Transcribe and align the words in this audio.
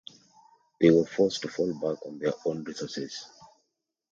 They 0.79 0.89
were 0.89 1.05
forced 1.05 1.43
to 1.43 1.47
fall 1.47 1.71
back 1.75 2.03
on 2.07 2.17
their 2.17 2.33
own 2.47 2.63
resources. 2.63 3.27